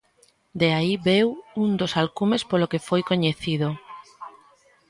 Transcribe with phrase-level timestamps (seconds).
[0.61, 1.27] De aí veu
[1.63, 3.67] un dos alcumes polo que foi coñecido.